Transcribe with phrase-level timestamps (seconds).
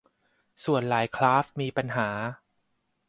[0.63, 2.09] ส่วนหลายคราฟต์มีปัญหา